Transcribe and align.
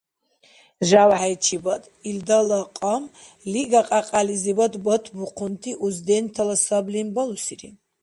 ЖявхӀейчибад 0.87 1.83
илдала 2.09 2.59
кьам 2.77 3.03
лига-кьякьялизиб 3.53 4.59
батбухъунти 4.87 5.71
уздентала 5.85 6.55
саблин 6.65 7.07
балусири. 7.15 7.69